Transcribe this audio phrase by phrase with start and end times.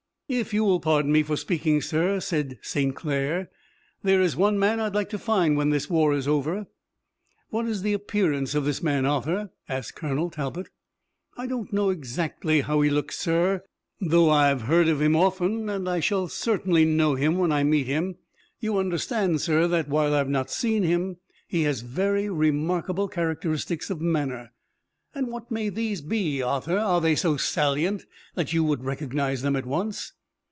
[0.33, 2.95] "If you will pardon me for speaking, sir," said St.
[2.95, 3.49] Clair,
[4.01, 6.67] "there is one man I'd like to find, when this war is over."
[7.49, 10.69] "'What is the appearance of this man, Arthur?" asked Colonel Talbot.
[11.35, 13.63] "I don't know exactly how he looks, sir,
[13.99, 17.87] though I've heard of him often, and I shall certainly know him when I meet
[17.87, 18.15] him.
[18.61, 23.99] You understand, sir, that, while I've not seen him, he has very remarkable characteristics of
[23.99, 24.53] manner."
[25.13, 26.77] "And what may those be, Arthur?
[26.77, 28.05] Are they so salient
[28.35, 30.13] that you would recognize them at once?"